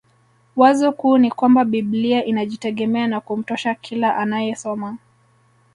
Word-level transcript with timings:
Wazo 0.55 0.91
kuu 0.91 1.17
ni 1.17 1.31
kwamba 1.31 1.65
biblia 1.65 2.25
inajitegemea 2.25 3.07
na 3.07 3.19
kumtosha 3.21 3.75
kila 3.75 4.15
anayesoma 4.15 4.97